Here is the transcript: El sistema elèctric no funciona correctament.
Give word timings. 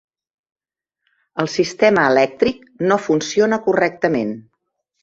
El 1.43 1.51
sistema 1.57 2.07
elèctric 2.15 2.67
no 2.89 2.99
funciona 3.07 3.65
correctament. 3.71 4.39